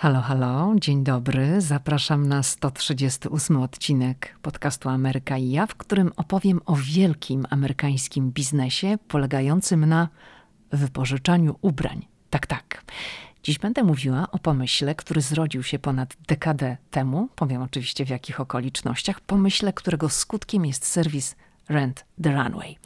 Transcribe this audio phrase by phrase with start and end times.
[0.00, 1.60] Halo, halo, dzień dobry.
[1.60, 8.98] Zapraszam na 138 odcinek podcastu Ameryka i ja, w którym opowiem o wielkim amerykańskim biznesie
[9.08, 10.08] polegającym na
[10.72, 12.06] wypożyczaniu ubrań.
[12.30, 12.84] Tak, tak.
[13.42, 17.28] Dziś będę mówiła o pomyśle, który zrodził się ponad dekadę temu.
[17.34, 19.20] Powiem oczywiście w jakich okolicznościach.
[19.20, 21.36] Pomyśle, którego skutkiem jest serwis
[21.68, 22.76] Rent the Runway.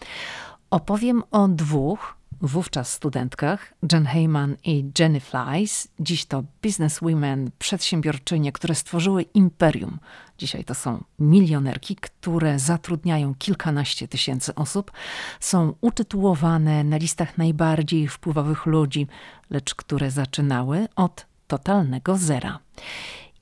[0.71, 5.89] Opowiem o dwóch wówczas studentkach, Jen Heyman i Jenny Flies.
[6.01, 9.99] Dziś to businesswomen, przedsiębiorczynie, które stworzyły imperium.
[10.39, 14.93] Dzisiaj to są milionerki, które zatrudniają kilkanaście tysięcy osób.
[15.41, 19.07] Są utytułowane na listach najbardziej wpływowych ludzi,
[19.51, 22.59] lecz które zaczynały od totalnego zera.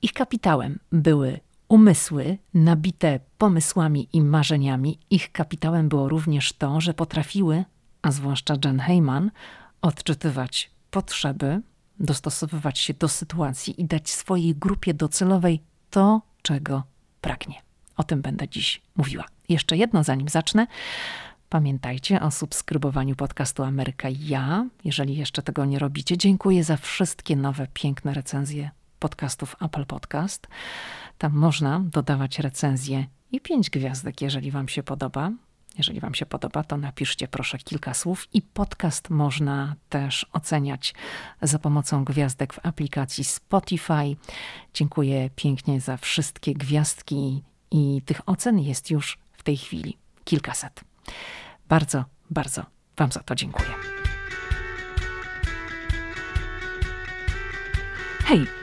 [0.01, 4.99] Ich kapitałem były umysły nabite pomysłami i marzeniami.
[5.09, 7.63] Ich kapitałem było również to, że potrafiły
[8.03, 9.31] a zwłaszcza Jen Heyman,
[9.81, 11.61] odczytywać potrzeby,
[11.99, 16.83] dostosowywać się do sytuacji i dać swojej grupie docelowej to, czego
[17.21, 17.61] pragnie.
[17.97, 19.25] O tym będę dziś mówiła.
[19.49, 20.67] Jeszcze jedno, zanim zacznę.
[21.49, 24.65] Pamiętajcie o subskrybowaniu podcastu Ameryka ja.
[24.83, 30.47] Jeżeli jeszcze tego nie robicie, dziękuję za wszystkie nowe, piękne recenzje podcastów Apple Podcast.
[31.17, 35.31] Tam można dodawać recenzje i pięć gwiazdek, jeżeli Wam się podoba.
[35.77, 40.93] Jeżeli Wam się podoba, to napiszcie proszę kilka słów i podcast można też oceniać
[41.41, 44.15] za pomocą gwiazdek w aplikacji Spotify.
[44.73, 50.81] Dziękuję pięknie za wszystkie gwiazdki i tych ocen jest już w tej chwili kilkaset.
[51.69, 52.65] Bardzo, bardzo
[52.97, 53.69] Wam za to dziękuję.
[58.25, 58.62] Hej!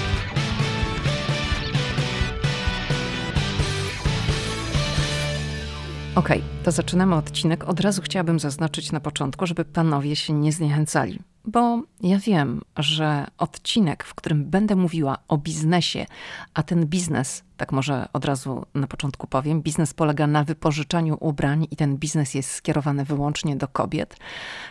[6.15, 7.69] Okej, okay, to zaczynamy odcinek.
[7.69, 13.27] Od razu chciałabym zaznaczyć na początku, żeby panowie się nie zniechęcali bo ja wiem, że
[13.37, 16.05] odcinek, w którym będę mówiła o biznesie,
[16.53, 21.67] a ten biznes, tak może od razu na początku powiem, biznes polega na wypożyczaniu ubrań
[21.71, 24.17] i ten biznes jest skierowany wyłącznie do kobiet.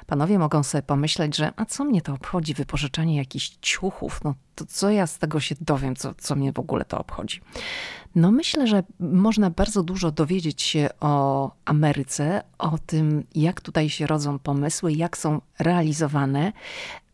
[0.06, 4.65] Panowie mogą sobie pomyśleć, że a co mnie to obchodzi, wypożyczanie jakichś ciuchów, no to
[4.67, 7.41] co ja z tego się dowiem, co, co mnie w ogóle to obchodzi.
[8.15, 14.07] No myślę, że można bardzo dużo dowiedzieć się o Ameryce, o tym, jak tutaj się
[14.07, 16.53] rodzą pomysły, jak są realizowane,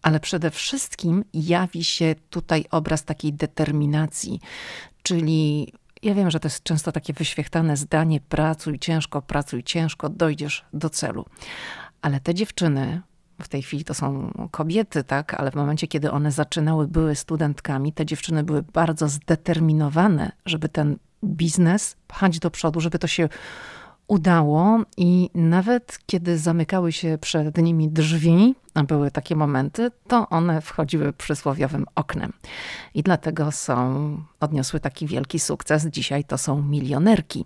[0.02, 4.40] ale przede wszystkim jawi się tutaj obraz takiej determinacji,
[5.06, 5.72] czyli
[6.02, 10.90] ja wiem, że to jest często takie wyświechtane zdanie: pracuj ciężko, pracuj ciężko, dojdziesz do
[10.90, 11.24] celu.
[12.02, 13.02] Ale te dziewczyny,
[13.42, 17.92] w tej chwili to są kobiety, tak, ale w momencie, kiedy one zaczynały, były studentkami,
[17.92, 23.28] te dziewczyny były bardzo zdeterminowane, żeby ten biznes pchać do przodu, żeby to się
[24.08, 30.60] udało i nawet kiedy zamykały się przed nimi drzwi, a były takie momenty, to one
[30.60, 32.32] wchodziły przysłowiowym oknem.
[32.94, 35.86] I dlatego są, odniosły taki wielki sukces.
[35.86, 37.44] Dzisiaj to są milionerki.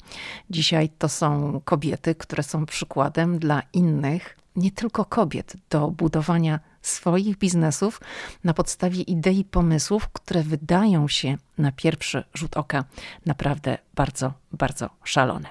[0.51, 7.39] Dzisiaj to są kobiety, które są przykładem dla innych, nie tylko kobiet, do budowania swoich
[7.39, 8.01] biznesów
[8.45, 12.85] na podstawie idei, pomysłów, które wydają się na pierwszy rzut oka
[13.27, 15.49] naprawdę bardzo, bardzo szalone.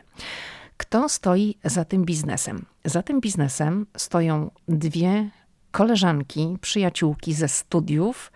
[0.79, 2.65] Kto stoi za tym biznesem?
[2.85, 5.29] Za tym biznesem stoją dwie
[5.71, 8.31] koleżanki, przyjaciółki ze studiów.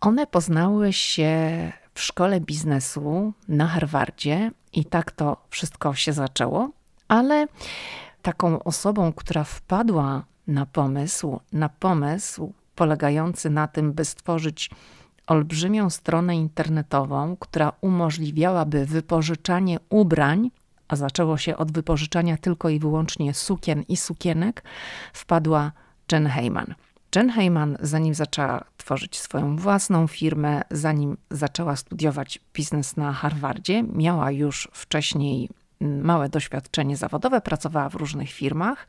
[0.00, 1.32] One poznały się
[1.94, 6.70] w szkole biznesu na Harvardzie i tak to wszystko się zaczęło,
[7.08, 7.46] ale
[8.22, 14.70] taką osobą, która wpadła na pomysł, na pomysł polegający na tym, by stworzyć
[15.26, 20.50] olbrzymią stronę internetową, która umożliwiałaby wypożyczanie ubrań
[20.88, 24.62] a zaczęło się od wypożyczania tylko i wyłącznie sukien i sukienek,
[25.12, 25.72] wpadła
[26.12, 26.74] Jen Heyman.
[27.16, 34.30] Jen Heyman, zanim zaczęła tworzyć swoją własną firmę, zanim zaczęła studiować biznes na Harvardzie, miała
[34.30, 35.48] już wcześniej
[35.80, 38.86] małe doświadczenie zawodowe, pracowała w różnych firmach.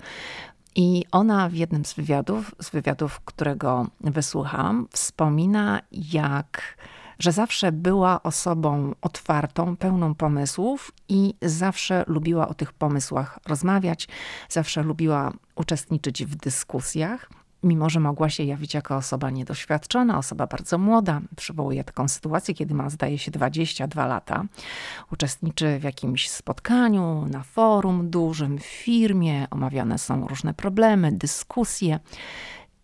[0.75, 6.77] I ona w jednym z wywiadów, z wywiadów, którego wysłuchałam, wspomina, jak
[7.19, 14.07] że zawsze była osobą otwartą, pełną pomysłów i zawsze lubiła o tych pomysłach rozmawiać,
[14.49, 17.29] zawsze lubiła uczestniczyć w dyskusjach.
[17.63, 21.21] mimo że mogła się jawić jako osoba niedoświadczona, osoba bardzo młoda.
[21.35, 24.45] Przywołuję taką sytuację, kiedy ma, zdaje się, 22 lata.
[25.11, 31.99] Uczestniczy w jakimś spotkaniu, na forum dużym, w firmie, omawiane są różne problemy, dyskusje.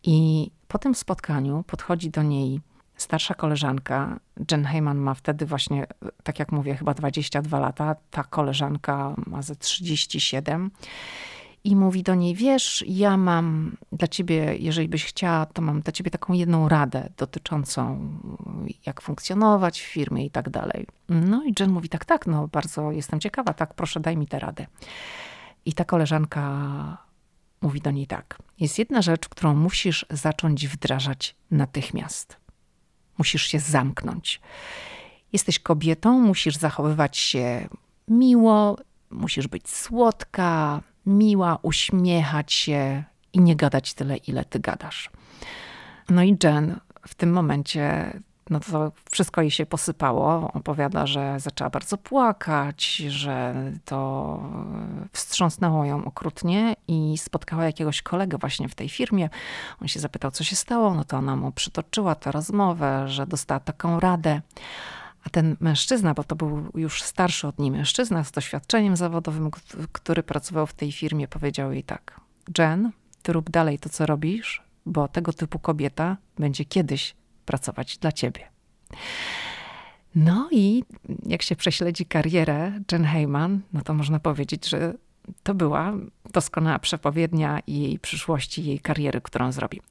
[0.03, 2.61] I po tym spotkaniu podchodzi do niej
[3.01, 4.19] starsza koleżanka.
[4.51, 5.87] Jen Heyman ma wtedy właśnie,
[6.23, 7.95] tak jak mówię, chyba 22 lata.
[8.11, 10.71] Ta koleżanka ma ze 37
[11.63, 15.91] i mówi do niej: Wiesz, ja mam dla ciebie, jeżeli byś chciała, to mam dla
[15.91, 18.09] ciebie taką jedną radę dotyczącą,
[18.85, 20.87] jak funkcjonować w firmie i tak dalej.
[21.09, 24.39] No i Jen mówi: Tak, tak, no bardzo jestem ciekawa, tak, proszę, daj mi tę
[24.39, 24.67] radę.
[25.65, 26.41] I ta koleżanka
[27.61, 32.40] mówi do niej tak: Jest jedna rzecz, którą musisz zacząć wdrażać natychmiast.
[33.17, 34.41] Musisz się zamknąć.
[35.33, 37.67] Jesteś kobietą, musisz zachowywać się
[38.07, 38.77] miło,
[39.11, 43.03] musisz być słodka, miła, uśmiechać się
[43.33, 45.09] i nie gadać tyle, ile ty gadasz.
[46.09, 48.13] No i Jen w tym momencie,
[48.51, 50.51] no to wszystko jej się posypało.
[50.53, 53.55] Opowiada, że zaczęła bardzo płakać, że
[53.85, 54.39] to
[55.11, 59.29] wstrząsnęło ją okrutnie i spotkała jakiegoś kolegę właśnie w tej firmie.
[59.81, 60.95] On się zapytał, co się stało.
[60.95, 64.41] No to ona mu przytoczyła tę rozmowę, że dostała taką radę.
[65.23, 69.51] A ten mężczyzna, bo to był już starszy od niej mężczyzna z doświadczeniem zawodowym,
[69.91, 72.21] który pracował w tej firmie, powiedział jej tak:
[72.57, 77.15] Jen, ty rób dalej to, co robisz, bo tego typu kobieta będzie kiedyś
[77.51, 78.41] pracować dla ciebie.
[80.15, 80.83] No i
[81.25, 84.93] jak się prześledzi karierę Jen Heyman, no to można powiedzieć, że
[85.43, 85.93] to była
[86.33, 89.81] doskonała przepowiednia jej przyszłości, jej kariery, którą zrobi.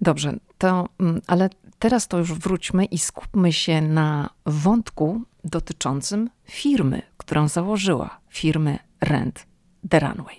[0.00, 7.02] Dobrze, to, mm, ale teraz to już wróćmy i skupmy się na wątku dotyczącym firmy,
[7.16, 9.46] którą założyła, firmy Rent
[9.88, 10.36] the Runway.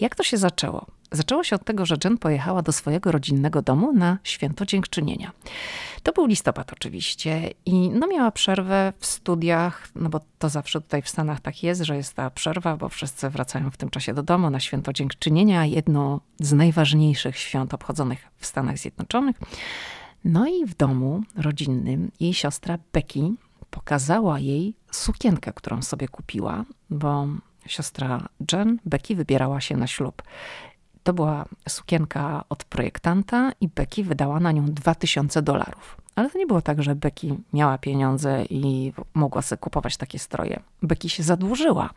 [0.00, 0.86] Jak to się zaczęło?
[1.12, 5.32] Zaczęło się od tego, że Jen pojechała do swojego rodzinnego domu na święto dziękczynienia.
[6.02, 11.02] To był listopad oczywiście i no miała przerwę w studiach, no bo to zawsze tutaj
[11.02, 14.22] w Stanach tak jest, że jest ta przerwa, bo wszyscy wracają w tym czasie do
[14.22, 19.36] domu na święto dziękczynienia, jedno z najważniejszych świąt obchodzonych w Stanach Zjednoczonych.
[20.24, 23.30] No i w domu rodzinnym jej siostra Becky
[23.70, 27.28] pokazała jej sukienkę, którą sobie kupiła, bo
[27.68, 30.22] siostra Jen, Becky, wybierała się na ślub.
[31.02, 35.96] To była sukienka od projektanta i Becky wydała na nią 2000 dolarów.
[36.14, 40.60] Ale to nie było tak, że Becky miała pieniądze i mogła sobie kupować takie stroje.
[40.82, 41.90] Becky się zadłużyła.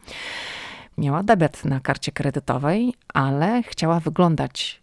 [0.97, 4.81] Miała debet na karcie kredytowej, ale chciała wyglądać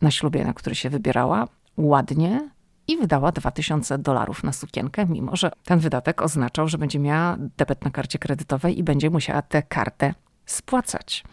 [0.00, 2.50] na ślubie, na który się wybierała, ładnie
[2.88, 7.84] i wydała 2000 dolarów na sukienkę, mimo że ten wydatek oznaczał, że będzie miała debet
[7.84, 10.14] na karcie kredytowej i będzie musiała tę kartę
[10.46, 11.24] spłacać.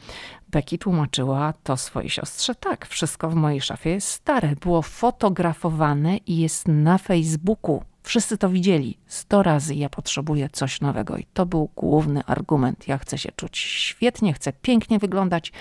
[0.49, 2.55] Becky tłumaczyła to swojej siostrze.
[2.55, 4.55] Tak, wszystko w mojej szafie jest stare.
[4.55, 7.83] Było fotografowane i jest na Facebooku.
[8.03, 8.97] Wszyscy to widzieli.
[9.07, 11.17] Sto razy ja potrzebuję coś nowego.
[11.17, 12.87] I to był główny argument.
[12.87, 15.51] Ja chcę się czuć świetnie, chcę pięknie wyglądać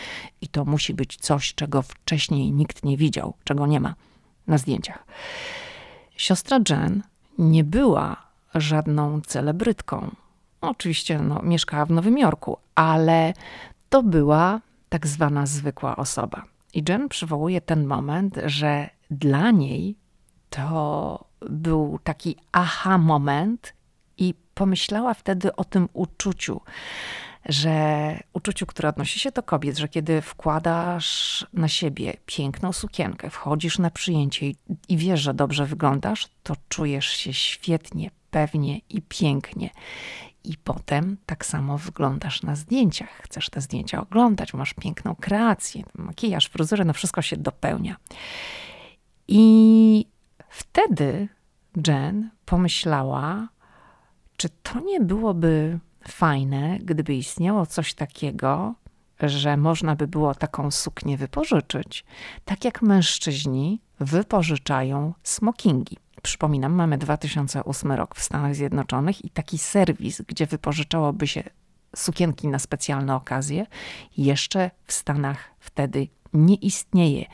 [0.40, 3.94] i to musi być coś, czego wcześniej nikt nie widział, czego nie ma
[4.46, 5.06] na zdjęciach.
[6.16, 7.02] Siostra Jen
[7.38, 8.16] nie była
[8.54, 10.10] żadną celebrytką.
[10.60, 13.32] Oczywiście no, mieszkała w Nowym Jorku, ale
[13.88, 16.44] to była tak zwana zwykła osoba.
[16.74, 19.96] I Jen przywołuje ten moment, że dla niej
[20.50, 23.74] to był taki aha moment
[24.18, 26.60] i pomyślała wtedy o tym uczuciu,
[27.46, 33.78] że uczuciu, które odnosi się do kobiet, że kiedy wkładasz na siebie piękną sukienkę, wchodzisz
[33.78, 34.56] na przyjęcie i,
[34.88, 39.70] i wiesz, że dobrze wyglądasz, to czujesz się świetnie, pewnie i pięknie.
[40.44, 43.20] I potem tak samo wyglądasz na zdjęciach.
[43.22, 47.96] Chcesz te zdjęcia oglądać, masz piękną kreację, makijaż, fryzurę, no wszystko się dopełnia.
[49.28, 50.06] I
[50.48, 51.28] wtedy
[51.86, 53.48] Jen pomyślała,
[54.36, 58.74] czy to nie byłoby fajne, gdyby istniało coś takiego,
[59.20, 62.04] że można by było taką suknię wypożyczyć,
[62.44, 65.96] tak jak mężczyźni wypożyczają smokingi.
[66.22, 71.42] Przypominam, mamy 2008 rok w Stanach Zjednoczonych i taki serwis, gdzie wypożyczałoby się
[71.96, 73.66] sukienki na specjalne okazje,
[74.16, 77.24] jeszcze w Stanach wtedy nie istnieje.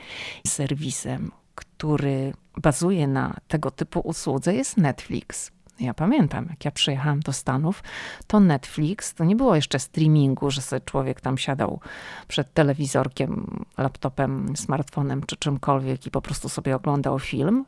[0.47, 5.51] Serwisem, który bazuje na tego typu usłudze jest Netflix.
[5.81, 7.83] Ja pamiętam, jak ja przyjechałam do Stanów,
[8.27, 11.81] to Netflix, to nie było jeszcze streamingu, że sobie człowiek tam siadał
[12.29, 17.65] przed telewizorkiem, laptopem, smartfonem czy czymkolwiek i po prostu sobie oglądał film.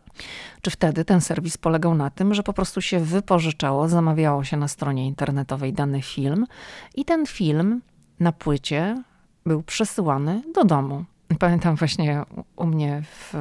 [0.63, 4.69] Czy wtedy ten serwis polegał na tym, że po prostu się wypożyczało, zamawiało się na
[4.69, 6.47] stronie internetowej dany film
[6.95, 7.81] i ten film
[8.21, 9.03] na płycie
[9.47, 11.05] był przesyłany do domu
[11.39, 12.23] Pamiętam właśnie
[12.57, 13.35] u mnie w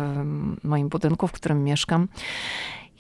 [0.64, 2.08] moim budynku, w którym mieszkam,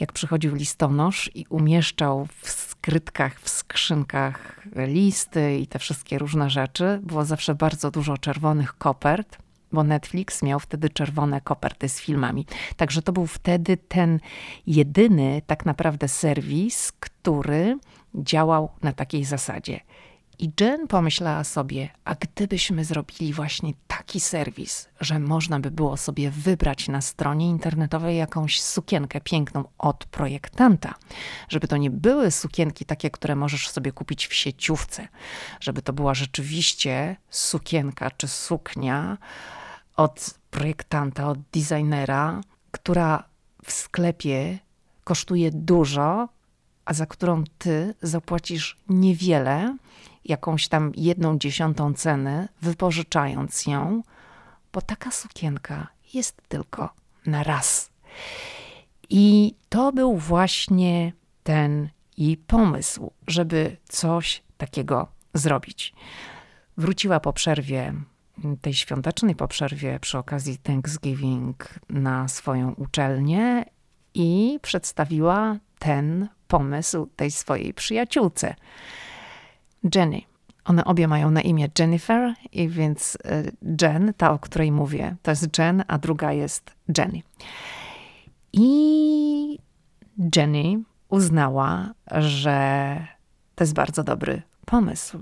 [0.01, 6.99] jak przychodził listonosz i umieszczał w skrytkach, w skrzynkach listy i te wszystkie różne rzeczy,
[7.03, 9.37] było zawsze bardzo dużo czerwonych kopert,
[9.71, 12.45] bo Netflix miał wtedy czerwone koperty z filmami.
[12.77, 14.19] Także to był wtedy ten
[14.67, 17.77] jedyny tak naprawdę serwis, który
[18.15, 19.79] działał na takiej zasadzie.
[20.41, 26.31] I Jen pomyślała sobie, a gdybyśmy zrobili właśnie taki serwis, że można by było sobie
[26.31, 30.95] wybrać na stronie internetowej jakąś sukienkę piękną od projektanta,
[31.49, 35.07] żeby to nie były sukienki takie, które możesz sobie kupić w sieciówce,
[35.59, 39.17] żeby to była rzeczywiście sukienka czy suknia
[39.95, 43.23] od projektanta, od designera, która
[43.65, 44.59] w sklepie
[45.03, 46.29] kosztuje dużo,
[46.85, 49.77] a za którą ty zapłacisz niewiele
[50.25, 54.03] jakąś tam jedną dziesiątą ceny, wypożyczając ją,
[54.73, 56.89] bo taka sukienka jest tylko
[57.25, 57.91] na raz.
[59.09, 61.13] I to był właśnie
[61.43, 65.93] ten jej pomysł, żeby coś takiego zrobić.
[66.77, 67.93] Wróciła po przerwie,
[68.61, 73.65] tej świątecznej po przerwie przy okazji Thanksgiving na swoją uczelnię
[74.13, 78.55] i przedstawiła ten pomysł tej swojej przyjaciółce.
[79.95, 80.21] Jenny.
[80.65, 83.43] One obie mają na imię Jennifer, i więc e,
[83.81, 87.21] Jen, ta o której mówię, to jest Jen, a druga jest Jenny.
[88.53, 89.59] I
[90.35, 93.07] Jenny uznała, że
[93.55, 95.17] to jest bardzo dobry pomysł.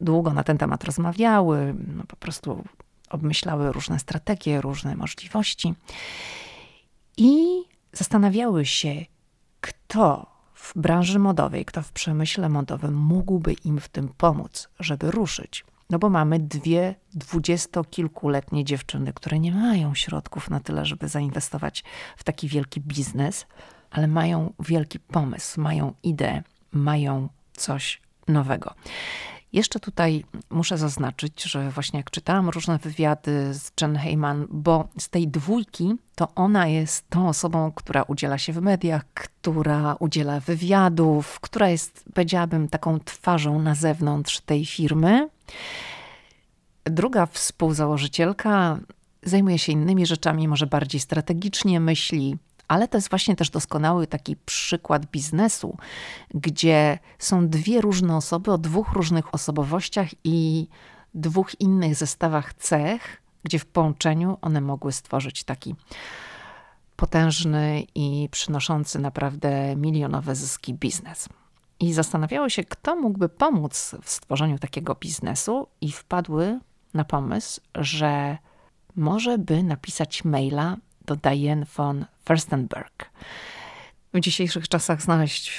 [0.00, 2.64] Długo na ten temat rozmawiały, no po prostu
[3.10, 5.74] obmyślały różne strategie, różne możliwości
[7.16, 8.94] i zastanawiały się,
[9.60, 10.35] kto
[10.66, 15.64] w branży modowej, kto w przemyśle modowym mógłby im w tym pomóc, żeby ruszyć.
[15.90, 21.84] No bo mamy dwie dwudziestokilkuletnie dziewczyny, które nie mają środków na tyle, żeby zainwestować
[22.16, 23.46] w taki wielki biznes,
[23.90, 26.42] ale mają wielki pomysł, mają ideę,
[26.72, 28.74] mają coś nowego.
[29.56, 35.08] Jeszcze tutaj muszę zaznaczyć, że właśnie jak czytałam różne wywiady z Jen Heyman, bo z
[35.08, 41.40] tej dwójki to ona jest tą osobą, która udziela się w mediach, która udziela wywiadów,
[41.40, 45.28] która jest, powiedziałabym, taką twarzą na zewnątrz tej firmy.
[46.84, 48.78] Druga współzałożycielka
[49.22, 52.36] zajmuje się innymi rzeczami, może bardziej strategicznie myśli,
[52.68, 55.76] ale to jest właśnie też doskonały taki przykład biznesu,
[56.34, 60.68] gdzie są dwie różne osoby o dwóch różnych osobowościach i
[61.14, 65.74] dwóch innych zestawach cech, gdzie w połączeniu one mogły stworzyć taki
[66.96, 71.28] potężny i przynoszący naprawdę milionowe zyski biznes.
[71.80, 76.60] I zastanawiały się, kto mógłby pomóc w stworzeniu takiego biznesu, i wpadły
[76.94, 78.38] na pomysł, że
[78.96, 80.76] może by napisać maila
[81.06, 83.10] do Diane von Furstenberg.
[84.14, 85.50] W dzisiejszych czasach znaleźć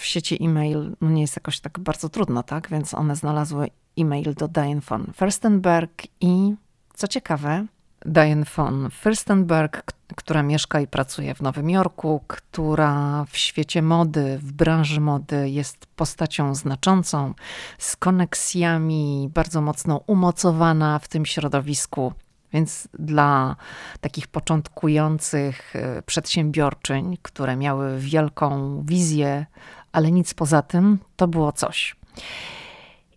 [0.00, 2.68] w sieci e-mail no nie jest jakoś tak bardzo trudno, tak?
[2.70, 6.54] Więc one znalazły e-mail do Diane von Furstenberg i
[6.94, 7.66] co ciekawe,
[8.04, 9.82] Diane von Furstenberg,
[10.16, 15.86] która mieszka i pracuje w Nowym Jorku, która w świecie mody, w branży mody jest
[15.86, 17.34] postacią znaczącą,
[17.78, 22.12] z koneksjami, bardzo mocno umocowana w tym środowisku.
[22.56, 23.56] Więc dla
[24.00, 29.46] takich początkujących e, przedsiębiorczyń, które miały wielką wizję,
[29.92, 31.96] ale nic poza tym, to było coś.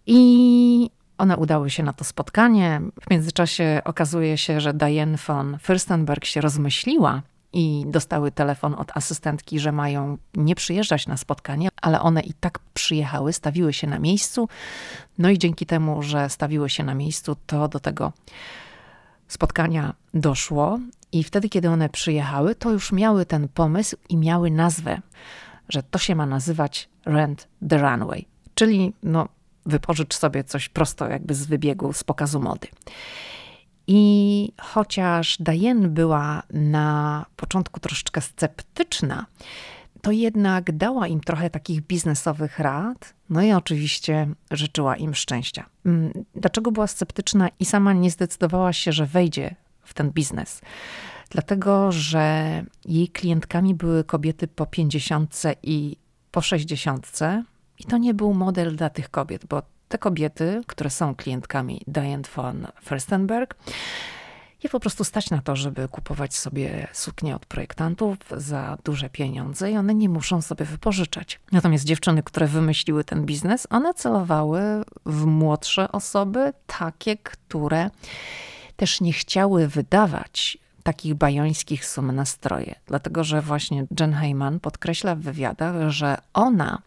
[0.05, 2.81] I one udały się na to spotkanie.
[3.01, 7.21] W międzyczasie okazuje się, że Diane von Fürstenberg się rozmyśliła
[7.53, 12.59] i dostały telefon od asystentki, że mają nie przyjeżdżać na spotkanie, ale one i tak
[12.73, 14.49] przyjechały, stawiły się na miejscu.
[15.17, 18.13] No i dzięki temu, że stawiły się na miejscu, to do tego
[19.29, 20.79] spotkania doszło
[21.11, 25.01] i wtedy, kiedy one przyjechały, to już miały ten pomysł i miały nazwę,
[25.69, 29.27] że to się ma nazywać Rent the Runway, czyli no,
[29.65, 32.67] wypożycz sobie coś prosto jakby z wybiegu, z pokazu mody.
[33.87, 39.25] I chociaż Diane była na początku troszeczkę sceptyczna,
[40.01, 45.65] to jednak dała im trochę takich biznesowych rad, no i oczywiście życzyła im szczęścia.
[45.85, 50.61] Mm, dlaczego była sceptyczna i sama nie zdecydowała się, że wejdzie w ten biznes?
[51.29, 55.97] Dlatego, że jej klientkami były kobiety po 50 i
[56.31, 57.19] po 60.
[57.79, 62.23] I to nie był model dla tych kobiet, bo te kobiety, które są klientkami Diane
[62.35, 63.55] von Furstenberg,
[64.63, 69.71] je po prostu stać na to, żeby kupować sobie suknie od projektantów za duże pieniądze
[69.71, 71.39] i one nie muszą sobie wypożyczać.
[71.51, 74.61] Natomiast dziewczyny, które wymyśliły ten biznes, one celowały
[75.05, 77.89] w młodsze osoby, takie, które
[78.75, 85.15] też nie chciały wydawać takich bajońskich sum na stroje, dlatego że właśnie Jen Heyman podkreśla
[85.15, 86.81] w wywiadach, że ona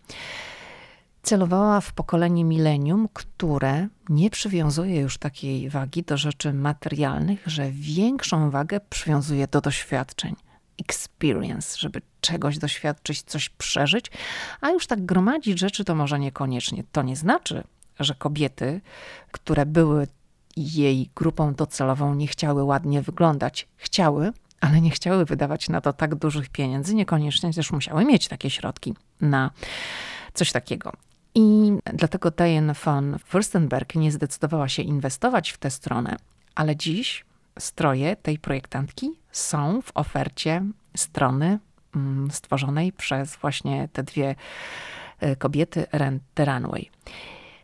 [1.23, 8.50] celowała w pokolenie milenium, które nie przywiązuje już takiej wagi do rzeczy materialnych, że większą
[8.50, 10.37] wagę przywiązuje do doświadczeń.
[10.79, 14.07] Experience, żeby czegoś doświadczyć, coś przeżyć,
[14.61, 16.85] a już tak gromadzić rzeczy to może niekoniecznie.
[16.93, 17.64] To nie znaczy,
[18.00, 18.81] że kobiety,
[19.33, 20.07] które były
[20.57, 23.69] jej grupą docelową, nie chciały ładnie wyglądać.
[23.76, 28.50] Chciały, ale nie chciały wydawać na to tak dużych pieniędzy, niekoniecznie też musiały mieć takie
[28.50, 29.50] środki na
[30.35, 30.93] coś takiego.
[31.35, 36.17] I dlatego Diane von Furstenberg nie zdecydowała się inwestować w tę stronę,
[36.55, 37.25] ale dziś
[37.59, 40.62] stroje tej projektantki są w ofercie
[40.97, 41.59] strony
[41.97, 44.35] mm, stworzonej przez właśnie te dwie
[45.21, 46.91] e, kobiety Rent the Runway.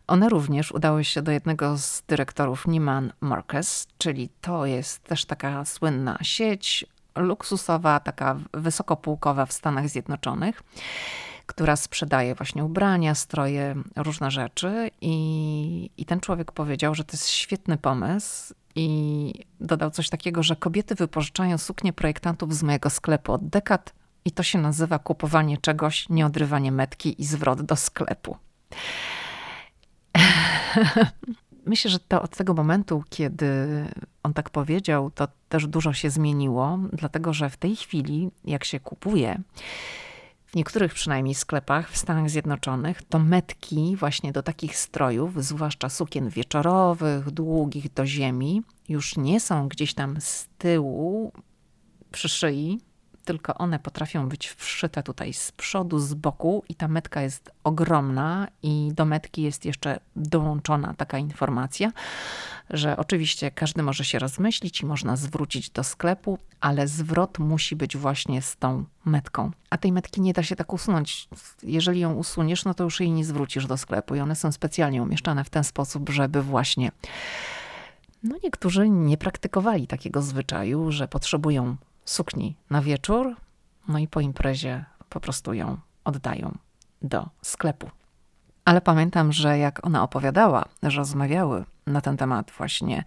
[0.07, 5.65] One również udały się do jednego z dyrektorów Nieman Marcus, czyli to jest też taka
[5.65, 6.85] słynna sieć
[7.15, 10.63] luksusowa, taka wysokopółkowa w Stanach Zjednoczonych
[11.49, 14.91] która sprzedaje właśnie ubrania, stroje, różne rzeczy.
[15.01, 18.53] I, I ten człowiek powiedział, że to jest świetny pomysł.
[18.75, 23.93] I dodał coś takiego, że kobiety wypożyczają suknie projektantów z mojego sklepu od dekad,
[24.25, 28.37] i to się nazywa kupowanie czegoś, nie odrywanie metki i zwrot do sklepu.
[31.65, 33.45] Myślę, że to od tego momentu, kiedy
[34.23, 38.79] on tak powiedział, to też dużo się zmieniło, dlatego że w tej chwili, jak się
[38.79, 39.41] kupuje,
[40.51, 46.29] w niektórych przynajmniej sklepach w Stanach Zjednoczonych to metki właśnie do takich strojów, zwłaszcza sukien
[46.29, 51.31] wieczorowych, długich do ziemi, już nie są gdzieś tam z tyłu
[52.11, 52.79] przy szyi,
[53.29, 58.47] tylko one potrafią być wszyte tutaj z przodu, z boku i ta metka jest ogromna
[58.63, 61.91] i do metki jest jeszcze dołączona taka informacja,
[62.69, 67.97] że oczywiście każdy może się rozmyślić i można zwrócić do sklepu, ale zwrot musi być
[67.97, 69.51] właśnie z tą metką.
[69.69, 71.27] A tej metki nie da się tak usunąć.
[71.63, 75.03] Jeżeli ją usuniesz, no to już jej nie zwrócisz do sklepu i one są specjalnie
[75.03, 76.91] umieszczane w ten sposób, żeby właśnie
[78.23, 81.75] no niektórzy nie praktykowali takiego zwyczaju, że potrzebują
[82.09, 83.35] sukni na wieczór,
[83.87, 86.57] no i po imprezie po prostu ją oddają
[87.01, 87.89] do sklepu.
[88.65, 93.03] Ale pamiętam, że jak ona opowiadała, że rozmawiały na ten temat właśnie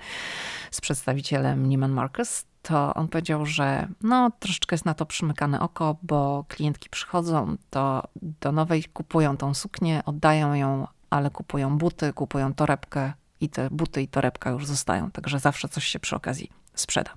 [0.71, 5.97] z przedstawicielem Neiman Marcus, to on powiedział, że no troszeczkę jest na to przymykane oko,
[6.03, 12.55] bo klientki przychodzą, to do nowej kupują tą suknię, oddają ją, ale kupują buty, kupują
[12.55, 17.11] torebkę i te buty i torebka już zostają, także zawsze coś się przy okazji sprzeda.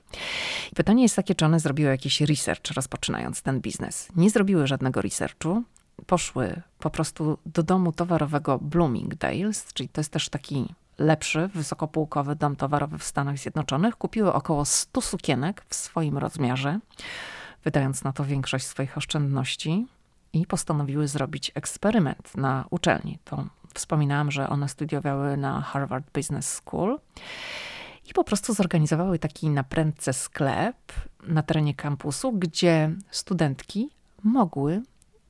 [0.75, 4.07] Pytanie jest takie, czy one zrobiły jakiś research rozpoczynając ten biznes.
[4.15, 5.63] Nie zrobiły żadnego researchu.
[6.05, 12.55] Poszły po prostu do domu towarowego Bloomingdale's, czyli to jest też taki lepszy, wysokopółkowy dom
[12.55, 13.95] towarowy w Stanach Zjednoczonych.
[13.95, 16.79] Kupiły około 100 sukienek w swoim rozmiarze,
[17.63, 19.87] wydając na to większość swoich oszczędności
[20.33, 23.19] i postanowiły zrobić eksperyment na uczelni.
[23.25, 26.99] To wspominałam, że one studiowały na Harvard Business School
[28.05, 30.77] i po prostu zorganizowały taki naprędce sklep
[31.23, 33.89] na terenie kampusu, gdzie studentki
[34.23, 34.81] mogły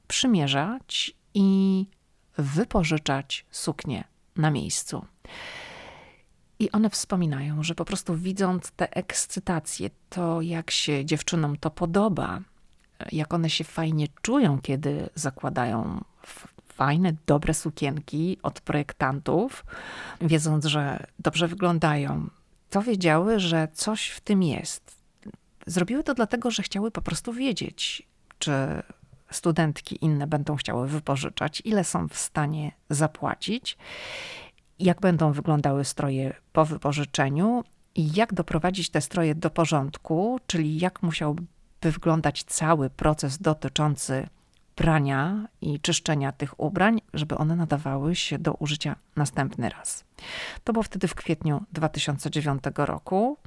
[0.08, 1.86] przymierzać i
[2.38, 4.04] wypożyczać suknie
[4.36, 5.06] na miejscu.
[6.60, 12.40] I one wspominają, że po prostu widząc tę ekscytację, to jak się dziewczynom to podoba,
[13.12, 16.04] jak one się fajnie czują, kiedy zakładają
[16.68, 19.66] fajne, dobre sukienki od projektantów,
[20.22, 22.30] wiedząc, że dobrze wyglądają,
[22.76, 24.98] to wiedziały, że coś w tym jest.
[25.68, 28.08] Zrobiły to dlatego, że chciały po prostu wiedzieć,
[28.40, 28.52] czy
[29.32, 33.78] studentki inne będą chciały wypożyczać, ile są w stanie zapłacić,
[34.80, 37.64] jak będą wyglądały stroje po wypożyczeniu
[37.96, 41.44] i jak doprowadzić te stroje do porządku, czyli jak musiałby
[41.82, 44.28] wyglądać cały proces dotyczący
[44.76, 50.04] prania i czyszczenia tych ubrań, żeby one nadawały się do użycia następny raz.
[50.64, 53.38] To było wtedy w kwietniu 2009 roku.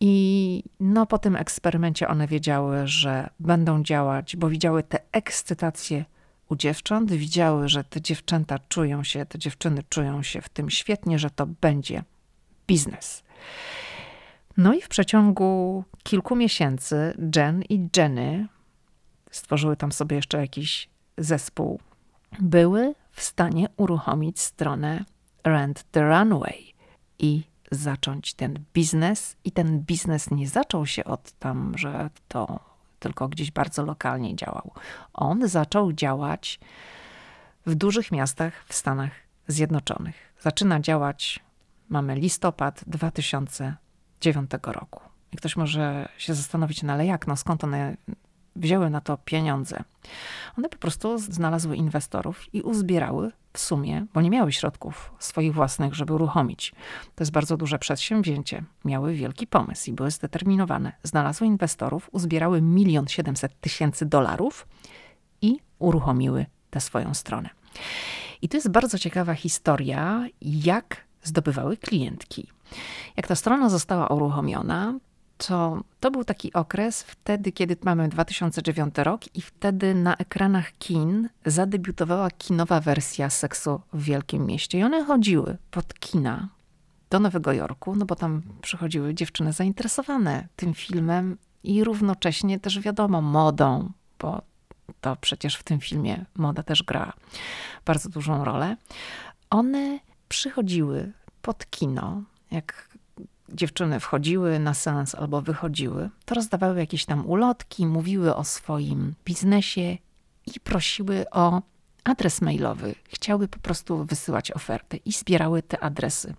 [0.00, 6.04] I no, po tym eksperymencie one wiedziały, że będą działać, bo widziały tę ekscytację
[6.48, 11.18] u dziewcząt, widziały, że te dziewczęta czują się, te dziewczyny czują się w tym świetnie,
[11.18, 12.02] że to będzie
[12.66, 13.22] biznes.
[14.56, 18.48] No i w przeciągu kilku miesięcy Jen i Jenny
[19.38, 21.80] stworzyły tam sobie jeszcze jakiś zespół,
[22.40, 25.04] były w stanie uruchomić stronę
[25.44, 26.74] Rent the Runway
[27.18, 29.36] i zacząć ten biznes.
[29.44, 32.60] I ten biznes nie zaczął się od tam, że to
[32.98, 34.72] tylko gdzieś bardzo lokalnie działał.
[35.12, 36.60] On zaczął działać
[37.66, 39.10] w dużych miastach w Stanach
[39.48, 40.34] Zjednoczonych.
[40.40, 41.40] Zaczyna działać,
[41.88, 43.76] mamy listopad 2000
[44.66, 45.00] roku.
[45.32, 47.96] I ktoś może się zastanowić, no ale jak, no skąd one
[48.58, 49.84] wzięły na to pieniądze?
[50.58, 55.94] One po prostu znalazły inwestorów i uzbierały w sumie, bo nie miały środków swoich własnych,
[55.94, 56.72] żeby uruchomić.
[57.14, 58.64] To jest bardzo duże przedsięwzięcie.
[58.84, 60.92] Miały wielki pomysł i były zdeterminowane.
[61.02, 64.68] Znalazły inwestorów, uzbierały milion siedemset tysięcy dolarów
[65.42, 67.50] i uruchomiły tę swoją stronę.
[68.42, 72.48] I to jest bardzo ciekawa historia, jak zdobywały klientki.
[73.16, 74.94] Jak ta strona została uruchomiona,
[75.38, 81.28] to, to był taki okres wtedy, kiedy mamy 2009 rok i wtedy na ekranach kin
[81.46, 84.78] zadebiutowała kinowa wersja Seksu w Wielkim Mieście.
[84.78, 86.48] I one chodziły pod kina
[87.10, 93.22] do Nowego Jorku, no bo tam przychodziły dziewczyny zainteresowane tym filmem i równocześnie też wiadomo
[93.22, 94.42] modą, bo
[95.00, 97.12] to przecież w tym filmie moda też gra
[97.84, 98.76] bardzo dużą rolę.
[99.50, 99.98] One
[100.28, 102.87] przychodziły pod kino, jak
[103.52, 109.96] dziewczyny wchodziły na sens albo wychodziły, to rozdawały jakieś tam ulotki, mówiły o swoim biznesie
[110.46, 111.62] i prosiły o
[112.04, 112.94] adres mailowy.
[113.08, 116.34] Chciały po prostu wysyłać oferty i zbierały te adresy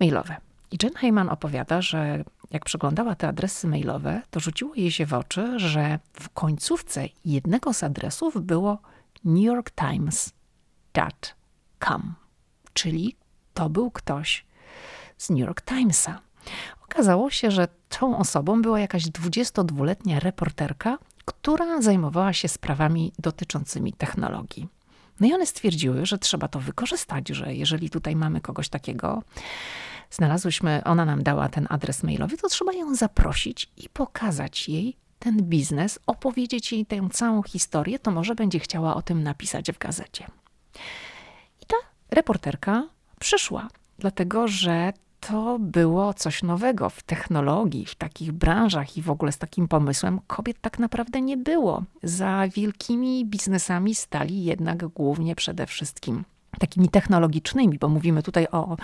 [0.00, 0.36] mailowe.
[0.70, 5.14] I Jen Heyman opowiada, że jak przeglądała te adresy mailowe, to rzuciło jej się w
[5.14, 8.78] oczy, że w końcówce jednego z adresów było
[9.24, 12.14] newyorktimes.com,
[12.72, 13.16] czyli
[13.54, 14.48] to był ktoś
[15.18, 16.20] z New York Timesa.
[16.84, 24.68] Okazało się, że tą osobą była jakaś 22-letnia reporterka, która zajmowała się sprawami dotyczącymi technologii.
[25.20, 29.22] No i one stwierdziły, że trzeba to wykorzystać, że jeżeli tutaj mamy kogoś takiego,
[30.10, 35.42] znalazłyśmy, ona nam dała ten adres mailowy, to trzeba ją zaprosić i pokazać jej ten
[35.42, 40.26] biznes, opowiedzieć jej tę całą historię, to może będzie chciała o tym napisać w gazecie.
[41.62, 41.76] I ta
[42.10, 42.88] reporterka
[43.20, 49.32] przyszła, dlatego że to było coś nowego w technologii, w takich branżach i w ogóle
[49.32, 51.82] z takim pomysłem kobiet tak naprawdę nie było.
[52.02, 56.24] Za wielkimi biznesami stali jednak głównie przede wszystkim
[56.58, 58.76] takimi technologicznymi, bo mówimy tutaj o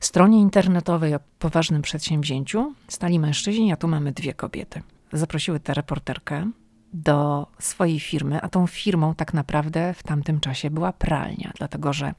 [0.00, 4.82] stronie internetowej, o poważnym przedsięwzięciu, stali mężczyźni, a tu mamy dwie kobiety.
[5.12, 6.50] Zaprosiły tę reporterkę
[6.92, 12.14] do swojej firmy, a tą firmą tak naprawdę w tamtym czasie była pralnia, dlatego że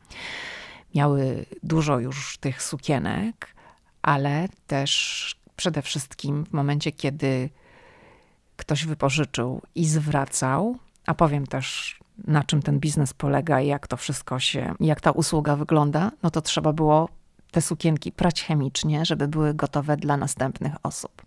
[0.96, 3.56] miały dużo już tych sukienek,
[4.02, 7.50] ale też przede wszystkim w momencie, kiedy
[8.56, 13.98] ktoś wypożyczył i zwracał, a powiem też na czym ten biznes polega i jak to
[13.98, 17.10] wszystko się, jak ta usługa wygląda, no to trzeba było
[17.52, 21.22] te sukienki prać chemicznie, żeby były gotowe dla następnych osób.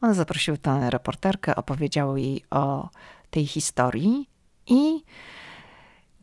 [0.00, 2.88] One zaprosiły tę reporterkę, opowiedziały jej o
[3.30, 4.28] tej historii
[4.66, 5.02] i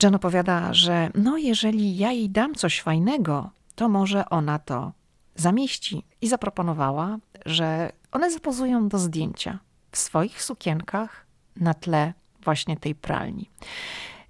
[0.03, 4.91] Jen opowiada, że no jeżeli ja jej dam coś fajnego, to może ona to
[5.35, 6.03] zamieści.
[6.21, 9.59] I zaproponowała, że one zapozują do zdjęcia
[9.91, 13.49] w swoich sukienkach na tle właśnie tej pralni.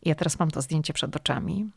[0.04, 1.70] Ja teraz mam to zdjęcie przed oczami.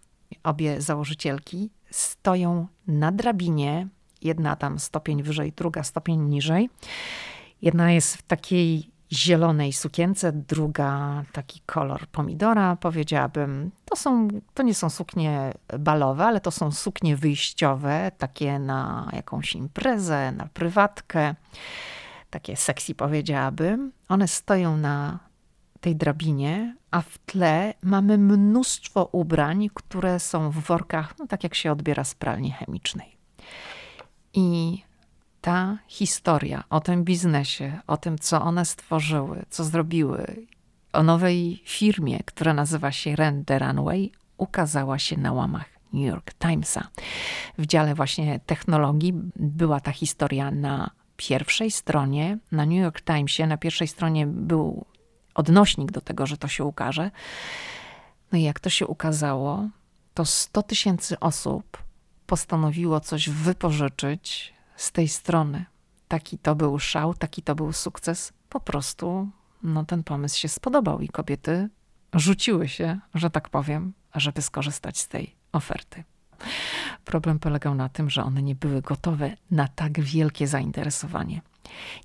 [0.42, 3.88] Obie założycielki stoją na drabinie,
[4.22, 6.70] jedna tam stopień wyżej, druga stopień niżej.
[7.62, 13.70] Jedna jest w takiej zielonej sukience, druga taki kolor pomidora, powiedziałabym.
[13.84, 19.54] To, są, to nie są suknie balowe, ale to są suknie wyjściowe, takie na jakąś
[19.54, 21.34] imprezę, na prywatkę,
[22.30, 23.92] takie sexy powiedziałabym.
[24.08, 25.18] One stoją na
[25.80, 31.54] tej drabinie, a w tle mamy mnóstwo ubrań, które są w workach, no tak jak
[31.54, 33.16] się odbiera z pralni chemicznej.
[34.34, 34.82] I
[35.40, 40.46] ta historia o tym biznesie, o tym, co one stworzyły, co zrobiły,
[40.92, 46.34] o nowej firmie, która nazywa się Rent the Runway, ukazała się na łamach New York
[46.34, 46.88] Timesa.
[47.58, 53.56] W dziale właśnie technologii była ta historia na pierwszej stronie, na New York Timesie, na
[53.56, 54.86] pierwszej stronie był
[55.34, 57.10] odnośnik do tego, że to się ukaże.
[58.32, 59.68] No i jak to się ukazało,
[60.14, 61.82] to 100 tysięcy osób
[62.26, 65.64] postanowiło coś wypożyczyć z tej strony.
[66.08, 68.32] Taki to był szał, taki to był sukces.
[68.48, 69.28] Po prostu
[69.62, 71.68] no, ten pomysł się spodobał i kobiety
[72.14, 76.04] rzuciły się, że tak powiem, żeby skorzystać z tej oferty.
[77.04, 81.40] Problem polegał na tym, że one nie były gotowe na tak wielkie zainteresowanie.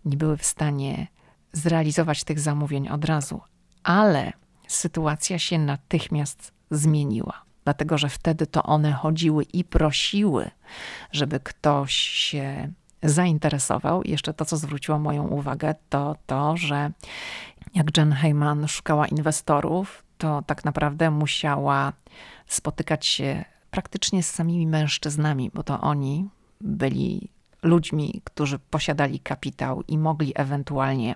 [0.05, 1.07] Nie były w stanie
[1.53, 3.41] zrealizować tych zamówień od razu,
[3.83, 4.33] ale
[4.67, 10.51] sytuacja się natychmiast zmieniła dlatego że wtedy to one chodziły i prosiły,
[11.11, 12.71] żeby ktoś się
[13.03, 14.03] zainteresował.
[14.03, 16.91] I jeszcze to, co zwróciło moją uwagę, to to, że
[17.75, 21.93] jak Jen Heyman szukała inwestorów, to tak naprawdę musiała
[22.47, 26.29] spotykać się praktycznie z samymi mężczyznami, bo to oni
[26.61, 27.29] byli
[27.63, 31.15] ludźmi, którzy posiadali kapitał i mogli ewentualnie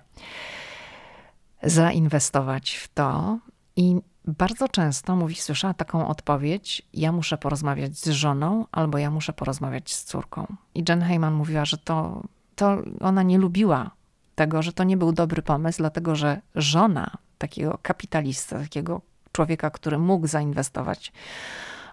[1.62, 3.38] zainwestować w to.
[3.76, 9.32] I bardzo często mówi, słyszała taką odpowiedź: Ja muszę porozmawiać z żoną, albo ja muszę
[9.32, 10.56] porozmawiać z córką.
[10.74, 12.22] I Jen Heyman mówiła, że to,
[12.54, 13.90] to ona nie lubiła
[14.34, 19.00] tego, że to nie był dobry pomysł, dlatego że żona takiego kapitalista, takiego
[19.32, 21.12] człowieka, który mógł zainwestować,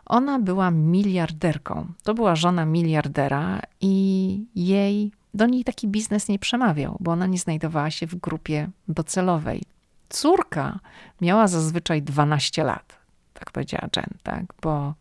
[0.06, 1.88] ona była miliarderką.
[2.04, 7.38] To była żona miliardera i jej do niej taki biznes nie przemawiał, bo ona nie
[7.38, 9.64] znajdowała się w grupie docelowej.
[10.10, 10.80] Córka
[11.22, 13.00] miała zazwyczaj 12 lat,
[13.34, 14.94] tak powiedziała Jen, tak, bo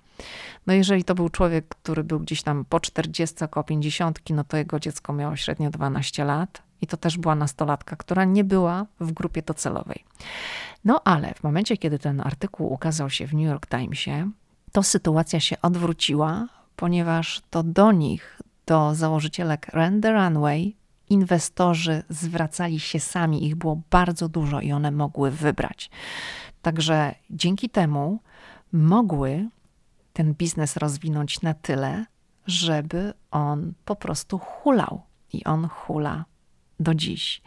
[0.66, 4.56] no jeżeli to był człowiek, który był gdzieś tam po 40, około 50, no to
[4.56, 9.12] jego dziecko miało średnio 12 lat i to też była nastolatka, która nie była w
[9.12, 10.04] grupie docelowej.
[10.84, 14.30] No ale w momencie, kiedy ten artykuł ukazał się w New York Timesie,
[14.72, 20.76] to sytuacja się odwróciła, ponieważ to do nich, do założycielek Render Runway,
[21.08, 25.90] inwestorzy zwracali się sami, ich było bardzo dużo i one mogły wybrać.
[26.62, 28.20] Także dzięki temu
[28.72, 29.48] mogły
[30.12, 32.06] ten biznes rozwinąć na tyle,
[32.46, 35.02] żeby on po prostu hulał.
[35.32, 36.24] I on hula
[36.80, 37.42] do dziś.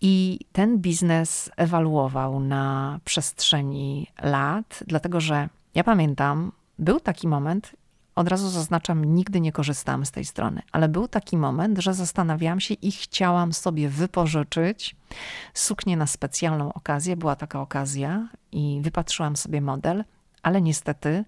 [0.00, 7.76] I ten biznes ewaluował na przestrzeni lat, dlatego że ja pamiętam, był taki moment,
[8.14, 12.60] od razu zaznaczam, nigdy nie korzystałam z tej strony, ale był taki moment, że zastanawiałam
[12.60, 14.96] się i chciałam sobie wypożyczyć
[15.54, 17.16] suknię na specjalną okazję.
[17.16, 20.04] Była taka okazja i wypatrzyłam sobie model,
[20.42, 21.24] ale niestety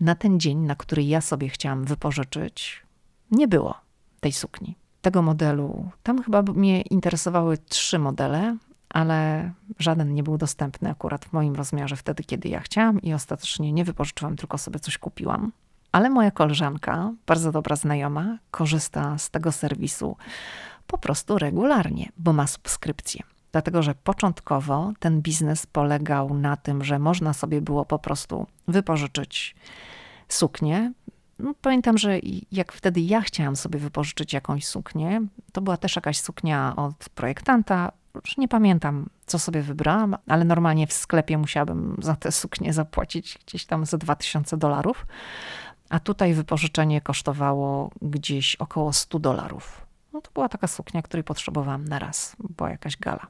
[0.00, 2.82] na ten dzień, na który ja sobie chciałam wypożyczyć,
[3.30, 3.74] nie było
[4.20, 4.76] tej sukni.
[5.02, 8.56] Tego modelu, tam chyba mnie interesowały trzy modele,
[8.88, 13.72] ale żaden nie był dostępny akurat w moim rozmiarze wtedy, kiedy ja chciałam i ostatecznie
[13.72, 15.52] nie wypożyczyłam, tylko sobie coś kupiłam.
[15.96, 20.16] Ale moja koleżanka, bardzo dobra znajoma, korzysta z tego serwisu
[20.86, 23.22] po prostu regularnie, bo ma subskrypcję.
[23.52, 29.56] Dlatego, że początkowo ten biznes polegał na tym, że można sobie było po prostu wypożyczyć
[30.28, 30.92] suknię.
[31.38, 32.18] No, pamiętam, że
[32.52, 37.92] jak wtedy ja chciałam sobie wypożyczyć jakąś suknię, to była też jakaś suknia od projektanta.
[38.14, 43.38] Już nie pamiętam, co sobie wybrałam, ale normalnie w sklepie musiałabym za tę suknię zapłacić
[43.46, 45.06] gdzieś tam za 2000 dolarów.
[45.88, 49.86] A tutaj wypożyczenie kosztowało gdzieś około 100 dolarów.
[50.12, 53.26] No to była taka suknia, której potrzebowałam na raz, była jakaś gala.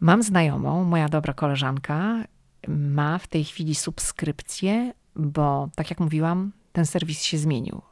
[0.00, 2.24] Mam znajomą, moja dobra koleżanka,
[2.68, 7.82] ma w tej chwili subskrypcję, bo tak jak mówiłam, ten serwis się zmienił.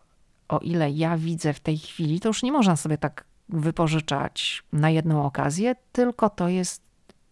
[0.48, 4.90] O ile ja widzę w tej chwili, to już nie można sobie tak wypożyczać na
[4.90, 6.82] jedną okazję, tylko to jest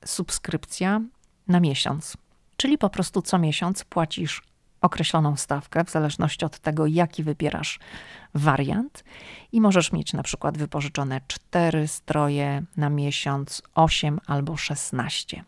[0.05, 1.01] subskrypcja
[1.49, 2.17] na miesiąc.
[2.57, 4.43] Czyli po prostu co miesiąc płacisz
[4.81, 7.79] określoną stawkę, w zależności od tego, jaki wybierasz
[8.35, 9.05] wariant,
[9.53, 15.45] i możesz mieć na przykład wypożyczone 4 stroje na miesiąc, 8 albo 16.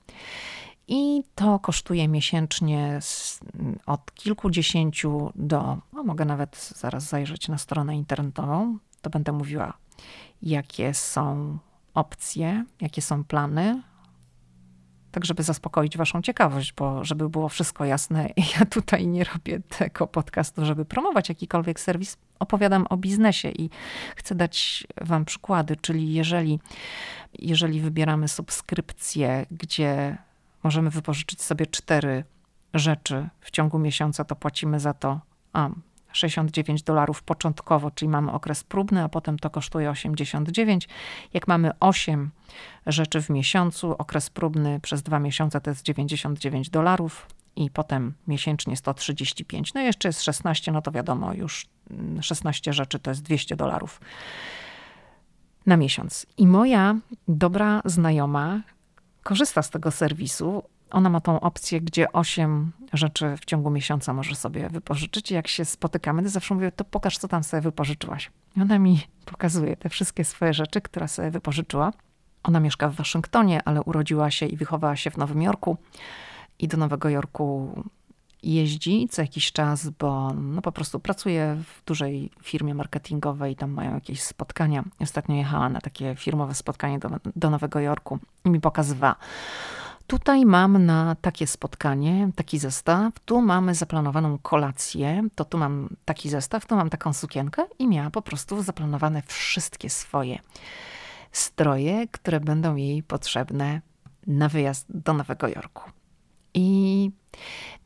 [0.89, 3.01] I to kosztuje miesięcznie
[3.87, 9.73] od kilkudziesięciu do, no mogę nawet zaraz zajrzeć na stronę internetową, to będę mówiła,
[10.43, 11.59] jakie są
[11.95, 13.83] opcje, jakie są plany,
[15.11, 20.07] tak żeby zaspokoić waszą ciekawość, bo żeby było wszystko jasne, ja tutaj nie robię tego
[20.07, 23.71] podcastu, żeby promować jakikolwiek serwis, opowiadam o biznesie i
[24.17, 26.61] chcę dać wam przykłady, czyli jeżeli,
[27.39, 30.19] jeżeli wybieramy subskrypcję, gdzie
[30.63, 32.25] możemy wypożyczyć sobie cztery
[32.75, 35.21] rzeczy w ciągu miesiąca, to płacimy za to
[35.53, 35.69] a,
[36.19, 40.89] 69 dolarów początkowo, czyli mamy okres próbny, a potem to kosztuje 89.
[41.35, 42.31] Jak mamy 8
[42.87, 47.27] rzeczy w miesiącu, okres próbny przez dwa miesiące to jest 99 dolarów
[47.57, 49.75] i potem miesięcznie 135.
[49.75, 51.67] No i jeszcze jest 16, no to wiadomo, już
[52.21, 54.01] 16 rzeczy to jest 200 dolarów
[55.67, 56.27] na miesiąc.
[56.37, 56.97] I moja
[57.29, 58.61] dobra znajoma
[59.23, 60.63] korzysta z tego serwisu.
[60.91, 65.31] Ona ma tą opcję, gdzie 8 rzeczy w ciągu miesiąca może sobie wypożyczyć.
[65.31, 68.31] Jak się spotykamy, to zawsze mówię, to pokaż, co tam sobie wypożyczyłaś.
[68.57, 71.93] I ona mi pokazuje te wszystkie swoje rzeczy, które sobie wypożyczyła.
[72.43, 75.77] Ona mieszka w Waszyngtonie, ale urodziła się i wychowała się w Nowym Jorku.
[76.59, 77.75] I do Nowego Jorku
[78.43, 83.95] jeździ co jakiś czas, bo no po prostu pracuje w dużej firmie marketingowej, tam mają
[83.95, 84.85] jakieś spotkania.
[85.01, 89.17] Ostatnio jechała na takie firmowe spotkanie do, do Nowego Jorku i mi pokazywała
[90.09, 96.31] Tutaj mam na takie spotkanie taki zestaw, tu mamy zaplanowaną kolację, to tu mam taki
[96.31, 100.39] zestaw, tu mam taką sukienkę i miała po prostu zaplanowane wszystkie swoje
[101.33, 103.81] stroje, które będą jej potrzebne
[104.27, 105.91] na wyjazd do Nowego Jorku.
[106.55, 107.11] I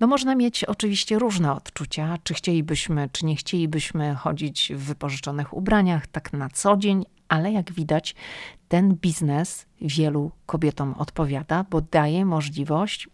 [0.00, 6.06] No można mieć oczywiście różne odczucia, czy chcielibyśmy, czy nie chcielibyśmy chodzić w wypożyczonych ubraniach
[6.06, 8.14] tak na co dzień, ale jak widać,
[8.68, 13.08] ten biznes wielu kobietom odpowiada, bo daje możliwość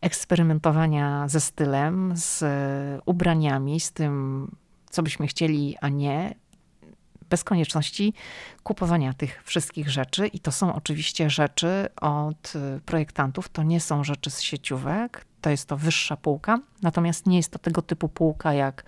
[0.00, 2.44] eksperymentowania ze stylem, z
[3.06, 4.56] ubraniami, z tym,
[4.90, 6.34] co byśmy chcieli, a nie,
[7.30, 8.14] bez konieczności
[8.62, 10.26] kupowania tych wszystkich rzeczy.
[10.26, 12.52] I to są oczywiście rzeczy od
[12.86, 17.52] projektantów, to nie są rzeczy z sieciówek, to jest to wyższa półka, natomiast nie jest
[17.52, 18.84] to tego typu półka jak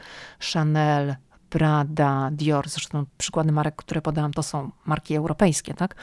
[0.53, 1.17] Chanel,
[1.53, 5.95] Prada, Dior, zresztą przykłady marek, które podałam, to są marki europejskie, tak?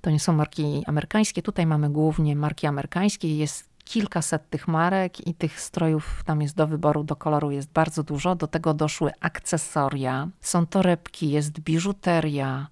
[0.00, 1.42] To nie są marki amerykańskie.
[1.42, 3.36] Tutaj mamy głównie marki amerykańskie.
[3.36, 8.02] Jest kilkaset tych marek i tych strojów tam jest do wyboru, do koloru jest bardzo
[8.02, 8.34] dużo.
[8.34, 12.66] Do tego doszły akcesoria, są torebki, jest biżuteria,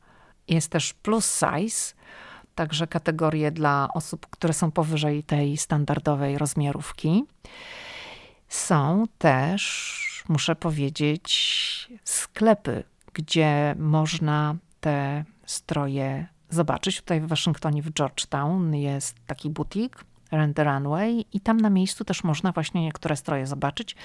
[0.48, 1.94] jest też plus size,
[2.54, 7.24] także kategorie dla osób, które są powyżej tej standardowej rozmiarówki.
[8.48, 17.00] Są też, muszę powiedzieć, sklepy, gdzie można te stroje zobaczyć.
[17.00, 22.04] Tutaj w Waszyngtonie, w Georgetown jest taki butik, Rent the Runway i tam na miejscu
[22.04, 23.96] też można właśnie niektóre stroje zobaczyć.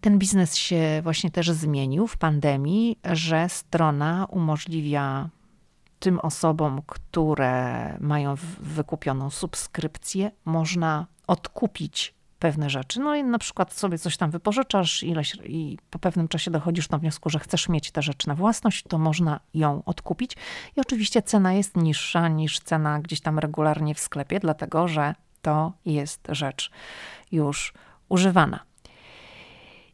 [0.00, 5.28] Ten biznes się właśnie też zmienił w pandemii, że strona umożliwia
[5.98, 13.00] tym osobom, które mają wykupioną subskrypcję, można odkupić pewne rzeczy.
[13.00, 16.98] No i na przykład sobie coś tam wypożyczasz ileś, i po pewnym czasie dochodzisz do
[16.98, 20.36] wniosku, że chcesz mieć te rzeczy na własność, to można ją odkupić.
[20.76, 25.72] I oczywiście cena jest niższa niż cena gdzieś tam regularnie w sklepie, dlatego że to
[25.84, 26.70] jest rzecz
[27.32, 27.74] już
[28.08, 28.60] używana.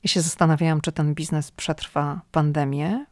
[0.04, 3.06] Ja się zastanawiałam, czy ten biznes przetrwa pandemię,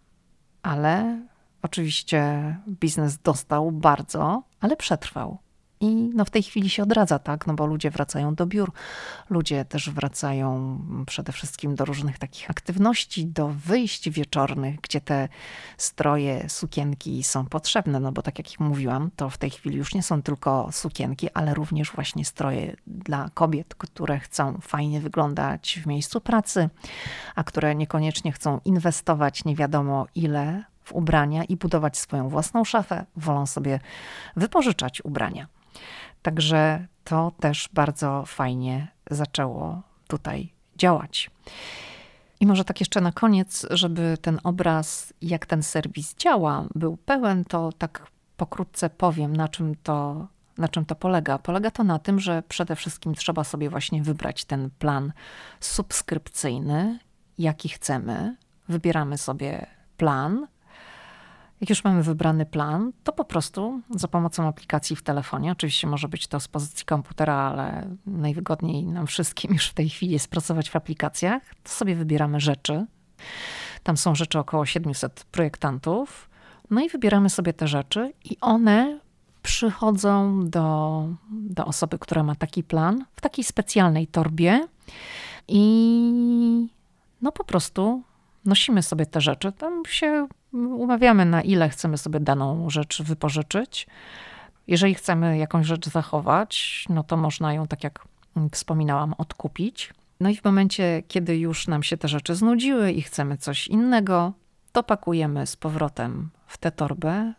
[0.62, 1.20] ale
[1.62, 5.38] oczywiście biznes dostał bardzo, ale przetrwał.
[5.81, 7.47] I no w tej chwili się odradza, tak?
[7.47, 8.73] No bo ludzie wracają do biur,
[9.31, 15.29] ludzie też wracają przede wszystkim do różnych takich aktywności, do wyjść wieczornych, gdzie te
[15.77, 18.01] stroje, sukienki są potrzebne.
[18.01, 21.55] No bo tak jak mówiłam, to w tej chwili już nie są tylko sukienki, ale
[21.55, 26.69] również właśnie stroje dla kobiet, które chcą fajnie wyglądać w miejscu pracy,
[27.35, 33.05] a które niekoniecznie chcą inwestować nie wiadomo ile w ubrania i budować swoją własną szafę,
[33.17, 33.81] wolą sobie
[34.37, 35.47] wypożyczać ubrania.
[36.27, 41.31] Także to też bardzo fajnie zaczęło tutaj działać.
[42.41, 47.45] I może tak jeszcze na koniec, żeby ten obraz, jak ten serwis działa, był pełen,
[47.45, 50.27] to tak pokrótce powiem, na czym to,
[50.59, 51.39] na czym to polega.
[51.39, 55.12] Polega to na tym, że przede wszystkim trzeba sobie właśnie wybrać ten plan
[55.61, 56.99] subskrypcyjny,
[57.39, 58.37] jaki chcemy.
[58.69, 60.47] Wybieramy sobie plan,
[61.61, 66.09] jak już mamy wybrany plan, to po prostu za pomocą aplikacji w telefonie, oczywiście może
[66.09, 70.71] być to z pozycji komputera, ale najwygodniej nam wszystkim już w tej chwili jest pracować
[70.71, 72.87] w aplikacjach, to sobie wybieramy rzeczy.
[73.83, 76.31] Tam są rzeczy około 700 projektantów.
[76.71, 79.01] No i wybieramy sobie te rzeczy, i one
[79.42, 84.69] przychodzą do, do osoby, która ma taki plan w takiej specjalnej torbie.
[85.49, 86.69] I
[87.23, 88.03] no po prostu
[88.45, 89.53] nosimy sobie te rzeczy.
[89.53, 93.87] Tam się umawiamy, na ile chcemy sobie daną rzecz wypożyczyć.
[94.66, 98.09] Jeżeli chcemy jakąś rzecz zachować, no to można ją, tak jak
[98.53, 99.95] wspominałam, odkupić.
[100.21, 104.33] No i w momencie, kiedy już nam się te rzeczy znudziły i chcemy coś innego,
[104.73, 107.33] to pakujemy z powrotem w tę torbę,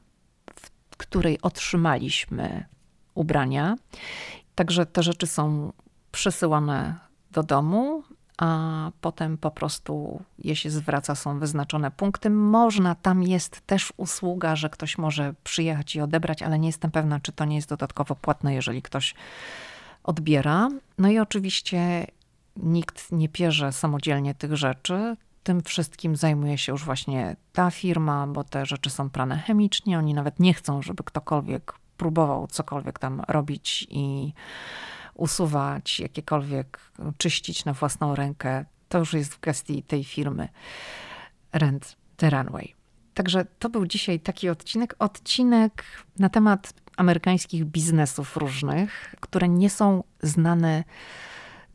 [0.56, 2.66] w której otrzymaliśmy
[3.16, 3.76] ubrania.
[4.56, 5.74] Także te rzeczy są
[6.12, 7.00] przesyłane
[7.32, 8.04] do domu
[8.38, 12.30] a potem po prostu je się zwraca, są wyznaczone punkty.
[12.30, 17.20] Można, tam jest też usługa, że ktoś może przyjechać i odebrać, ale nie jestem pewna,
[17.20, 19.16] czy to nie jest dodatkowo płatne, jeżeli ktoś
[20.04, 20.70] odbiera.
[20.98, 22.08] No i oczywiście
[22.58, 25.18] nikt nie pierze samodzielnie tych rzeczy.
[25.44, 29.98] Tym wszystkim zajmuje się już właśnie ta firma, bo te rzeczy są prane chemicznie.
[29.98, 34.34] Oni nawet nie chcą, żeby ktokolwiek próbował cokolwiek tam robić i
[35.18, 36.80] usuwać, jakiekolwiek
[37.18, 40.50] czyścić na własną rękę, to już jest w gestii tej firmy
[41.54, 42.74] Rent the Runway.
[43.14, 45.84] Także to był dzisiaj taki odcinek, odcinek
[46.20, 50.84] na temat amerykańskich biznesów różnych, które nie są znane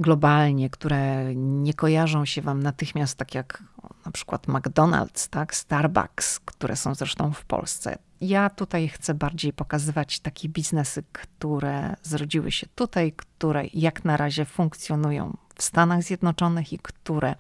[0.01, 3.63] globalnie, które nie kojarzą się wam natychmiast, tak jak
[4.07, 7.99] na przykład McDonald's, tak, Starbucks, które są zresztą w Polsce.
[8.23, 14.45] Ja tutaj chcę bardziej pokazywać takie biznesy, które zrodziły się tutaj, które jak na razie
[14.45, 17.35] funkcjonują w Stanach Zjednoczonych i które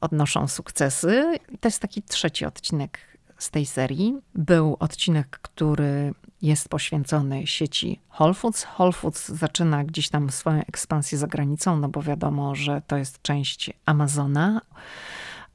[0.00, 1.38] odnoszą sukcesy.
[1.60, 2.98] To jest taki trzeci odcinek
[3.38, 4.18] z tej serii.
[4.34, 8.66] Był odcinek, który jest poświęcony sieci Whole Foods.
[8.78, 13.22] Whole Foods zaczyna gdzieś tam swoją ekspansję za granicą, no bo wiadomo, że to jest
[13.22, 14.60] część Amazona,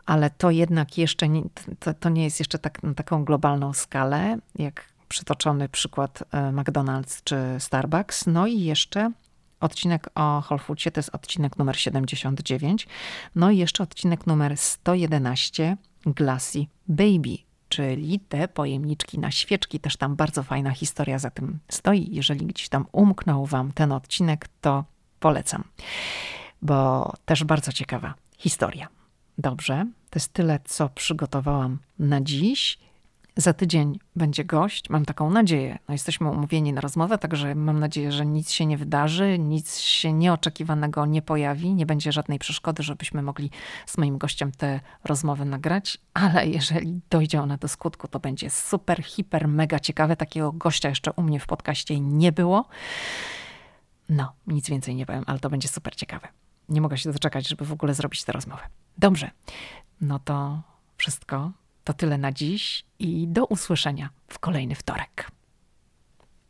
[0.10, 1.44] ale to jednak jeszcze nie,
[1.80, 7.24] to, to nie jest jeszcze tak, na taką globalną skalę, jak przytoczony przykład e, McDonald's
[7.24, 8.28] czy Starbucks.
[8.28, 9.12] No i jeszcze
[9.60, 12.88] odcinek o Whole Foodsie to jest odcinek numer 79.
[13.36, 17.38] No i jeszcze odcinek numer 111 Glassy Baby,
[17.70, 19.80] czyli te pojemniczki na świeczki.
[19.80, 22.08] Też tam bardzo fajna historia za tym stoi.
[22.12, 24.84] Jeżeli gdzieś tam umknął wam ten odcinek, to
[25.20, 25.64] polecam,
[26.62, 28.88] bo też bardzo ciekawa historia.
[29.38, 32.80] Dobrze, to jest tyle, co przygotowałam na dziś.
[33.38, 35.80] Za tydzień będzie gość, mam taką nadzieję.
[35.88, 40.14] No jesteśmy umówieni na rozmowę, także mam nadzieję, że nic się nie wydarzy, nic się
[40.14, 43.52] nieoczekiwanego nie pojawi, nie będzie żadnej przeszkody, żebyśmy mogli
[43.86, 49.04] z moim gościem tę rozmowę nagrać, ale jeżeli dojdzie ona do skutku, to będzie super,
[49.04, 50.16] hiper, mega ciekawe.
[50.16, 52.66] Takiego gościa jeszcze u mnie w podcaście nie było.
[54.10, 56.28] No, nic więcej nie powiem, ale to będzie super ciekawe.
[56.70, 58.62] Nie mogę się doczekać, żeby w ogóle zrobić tę rozmowę.
[58.98, 59.32] Dobrze,
[60.02, 60.62] no to
[60.98, 61.52] wszystko
[61.84, 65.32] to tyle na dziś i do usłyszenia w kolejny wtorek.